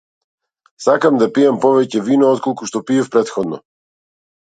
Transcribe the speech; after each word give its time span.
Сакам 0.85 1.19
да 1.23 1.27
пијам 1.35 1.59
повеќе 1.65 2.01
вино 2.07 2.31
отколку 2.37 2.71
што 2.71 2.81
пиев 2.89 3.11
претходно. 3.17 3.61